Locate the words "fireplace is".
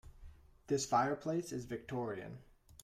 0.83-1.65